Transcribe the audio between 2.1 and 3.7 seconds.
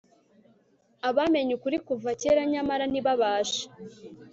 kera nyamara ntibabashe